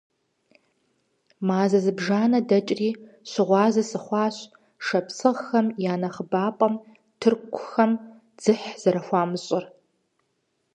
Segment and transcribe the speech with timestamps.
[1.47, 2.89] Мазэ зыбжанэ дэкӀри,
[3.31, 4.35] щыгъуазэ сыхъуащ
[4.85, 6.73] шапсыгъхэм я нэхъыбапӀэм
[7.19, 7.91] тыркухэм
[8.37, 9.65] дзыхь зэрыхуамыщӀыр.